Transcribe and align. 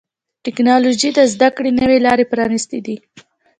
ټکنالوجي 0.45 1.09
د 1.17 1.19
زدهکړې 1.33 1.71
نوي 1.81 1.97
لارې 2.05 2.25
پرانستې 2.31 2.79
دي. 2.85 2.95